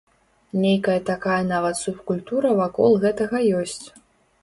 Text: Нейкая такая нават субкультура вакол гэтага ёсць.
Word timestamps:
Нейкая 0.63 0.95
такая 1.09 1.37
нават 1.53 1.75
субкультура 1.83 2.57
вакол 2.63 3.01
гэтага 3.07 3.47
ёсць. 3.63 3.83